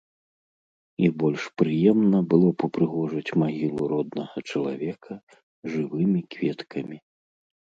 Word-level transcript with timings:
І 1.07 1.09
больш 1.23 1.43
прыемна 1.61 2.19
было 2.31 2.49
б 2.63 2.69
упрыгожыць 2.69 3.35
магілу 3.43 3.81
роднага 3.93 4.37
чалавека 4.53 5.13
жывымі 5.75 6.21
кветкамі. 6.33 6.97